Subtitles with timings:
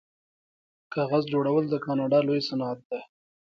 [0.93, 2.99] کاغذ جوړول د کاناډا لوی صنعت دی.